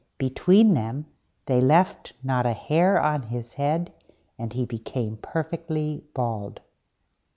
Between 0.17 0.73
them, 0.73 1.05
they 1.45 1.61
left 1.61 2.13
not 2.23 2.47
a 2.47 2.53
hair 2.53 2.97
in 3.13 3.21
his 3.21 3.53
head, 3.53 3.93
and 4.35 4.51
he 4.51 4.65
became 4.65 5.17
perfectly 5.17 6.05
bald. 6.15 6.59